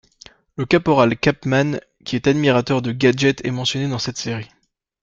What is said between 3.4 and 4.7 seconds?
est mentionné dans cette série.